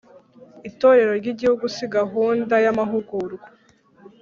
Itorero 0.69 1.11
ry’Igihugu 1.19 1.65
si 1.75 1.85
gahunda 1.95 2.55
y’amahugurwa 2.63 3.47